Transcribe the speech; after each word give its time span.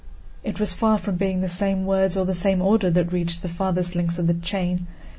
It 0.43 0.59
was 0.59 0.73
far 0.73 0.97
from 0.97 1.17
being 1.17 1.41
the 1.41 1.47
same 1.47 1.85
words 1.85 2.17
or 2.17 2.25
the 2.25 2.33
same 2.33 2.59
order 2.59 2.89
that 2.89 3.13
reached 3.13 3.43
the 3.43 3.47
farthest 3.47 3.93
links 3.93 4.17
of 4.17 4.25
that 4.25 4.41
chain. 4.41 4.87